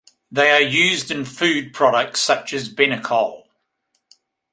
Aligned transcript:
They 0.31 0.49
are 0.49 0.59
used 0.63 1.11
in 1.11 1.25
food 1.25 1.75
products 1.75 2.21
such 2.21 2.53
as 2.53 2.73
Benecol. 2.73 3.43